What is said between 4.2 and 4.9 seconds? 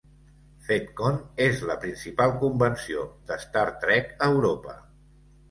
Europa.